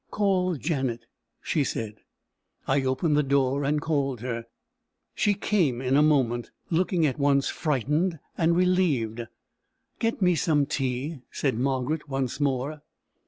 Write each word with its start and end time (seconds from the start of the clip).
"Call 0.09 0.55
Janet," 0.55 1.05
she 1.43 1.63
said. 1.63 1.97
I 2.67 2.81
opened 2.81 3.15
the 3.15 3.21
door, 3.21 3.63
and 3.63 3.79
called 3.79 4.21
her. 4.21 4.47
She 5.13 5.35
came 5.35 5.79
in 5.79 5.95
a 5.95 6.01
moment, 6.01 6.49
looking 6.71 7.05
at 7.05 7.19
once 7.19 7.49
frightened 7.49 8.17
and 8.35 8.57
relieved. 8.57 9.21
"Get 9.99 10.19
me 10.19 10.33
some 10.33 10.65
tea," 10.65 11.19
said 11.29 11.53
Margaret 11.55 12.09
once 12.09 12.39
more. 12.39 12.81